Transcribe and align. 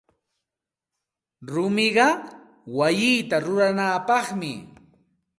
Rumiqa 1.51 2.07
wayita 2.77 3.35
ruranapaqmi. 3.45 4.51